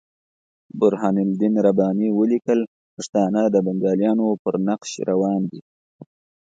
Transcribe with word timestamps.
برهان 0.79 1.15
الدین 1.25 1.55
رباني 1.65 2.07
ولیکل 2.19 2.59
پښتانه 2.95 3.41
د 3.53 3.55
بنګالیانو 3.65 4.27
پر 4.43 4.55
نقش 4.67 4.91
روان 5.09 5.41
دي. 5.51 5.61